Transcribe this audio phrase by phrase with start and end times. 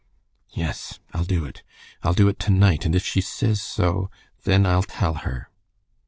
[0.49, 1.61] "Yes, I'll do it.
[2.01, 4.09] I'll do it to night, and if she says so,
[4.45, 5.51] then I'll tell her."